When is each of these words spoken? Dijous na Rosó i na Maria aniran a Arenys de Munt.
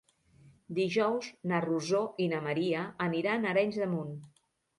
Dijous 0.77 1.27
na 1.51 1.59
Rosó 1.65 1.99
i 2.25 2.27
na 2.33 2.41
Maria 2.47 2.87
aniran 3.09 3.45
a 3.49 3.53
Arenys 3.53 3.79
de 3.85 3.91
Munt. 3.95 4.19